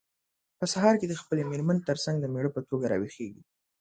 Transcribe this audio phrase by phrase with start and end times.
[0.59, 3.41] په سهار کې د خپلې مېرمن ترڅنګ د مېړه په توګه راویښیږي.